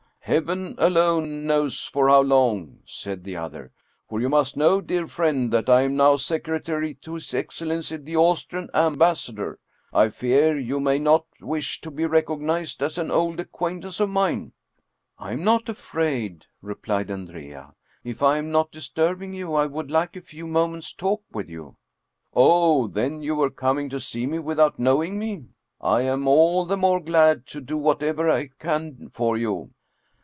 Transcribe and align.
"Heaven 0.31 0.75
alone 0.77 1.47
knows 1.47 1.87
for 1.87 2.07
how 2.07 2.21
long," 2.21 2.81
said 2.85 3.23
the 3.25 3.35
other." 3.35 3.71
For 4.07 4.21
you 4.21 4.29
must 4.29 4.55
know, 4.55 4.79
dear 4.79 5.07
friend, 5.07 5.51
that 5.51 5.67
I 5.67 5.81
am 5.81 5.97
now 5.97 6.15
secretary 6.15 6.93
to 7.01 7.15
his 7.15 7.33
excellency, 7.33 7.97
the 7.97 8.15
Austrian 8.15 8.69
ambassador. 8.73 9.59
I 9.91 10.07
fear 10.09 10.57
you 10.59 10.79
may 10.79 10.99
not 10.99 11.25
wish 11.41 11.81
to 11.81 11.91
be 11.91 12.05
recognized 12.05 12.83
as 12.83 12.97
an 12.99 13.09
old 13.11 13.39
acquaintance 13.39 13.99
of 13.99 14.09
mine? 14.09 14.53
""I 15.17 15.33
am 15.33 15.43
not 15.43 15.67
afraid," 15.67 16.45
replied 16.61 17.09
Andrea." 17.11 17.73
If 18.03 18.21
I 18.21 18.37
am 18.37 18.51
not 18.51 18.71
dis 18.71 18.89
turbing 18.89 19.33
you, 19.33 19.55
I 19.55 19.65
would 19.65 19.89
like 19.89 20.15
a 20.15 20.21
few 20.21 20.45
moments' 20.45 20.93
talk 20.93 21.23
with 21.33 21.49
you."" 21.49 21.77
Oh, 22.33 22.87
then, 22.87 23.21
you 23.23 23.35
were 23.35 23.49
coming 23.49 23.89
to 23.89 23.99
see 23.99 24.27
me 24.27 24.37
without 24.37 24.77
knowing 24.79 25.17
me? 25.17 25.47
I 25.81 26.03
am 26.03 26.27
all 26.27 26.63
the 26.65 26.77
more 26.77 27.01
glad 27.01 27.47
to 27.47 27.59
do 27.59 27.75
whatever 27.75 28.29
I 28.29 28.51
can 28.59 29.09
for 29.09 29.35
you." 29.35 29.71